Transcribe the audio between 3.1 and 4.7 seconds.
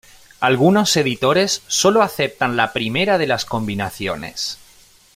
de las combinaciones.